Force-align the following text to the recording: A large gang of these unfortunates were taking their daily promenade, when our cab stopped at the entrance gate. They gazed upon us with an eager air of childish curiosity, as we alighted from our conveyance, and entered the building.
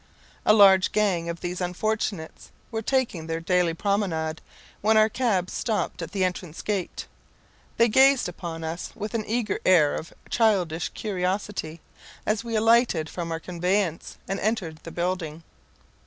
A 0.47 0.53
large 0.53 0.93
gang 0.93 1.29
of 1.29 1.41
these 1.41 1.61
unfortunates 1.61 2.49
were 2.71 2.81
taking 2.81 3.27
their 3.27 3.39
daily 3.39 3.75
promenade, 3.75 4.41
when 4.81 4.97
our 4.97 5.09
cab 5.09 5.47
stopped 5.47 6.01
at 6.01 6.11
the 6.11 6.23
entrance 6.23 6.63
gate. 6.63 7.05
They 7.77 7.87
gazed 7.87 8.27
upon 8.27 8.63
us 8.63 8.91
with 8.95 9.13
an 9.13 9.23
eager 9.27 9.59
air 9.63 9.93
of 9.93 10.11
childish 10.31 10.89
curiosity, 10.89 11.81
as 12.25 12.43
we 12.43 12.55
alighted 12.55 13.11
from 13.11 13.31
our 13.31 13.39
conveyance, 13.39 14.17
and 14.27 14.39
entered 14.39 14.77
the 14.79 14.89
building. 14.91 15.43